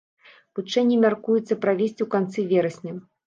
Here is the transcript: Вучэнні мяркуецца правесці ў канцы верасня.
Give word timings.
Вучэнні 0.59 0.97
мяркуецца 1.03 1.57
правесці 1.67 2.01
ў 2.07 2.09
канцы 2.17 2.47
верасня. 2.55 2.97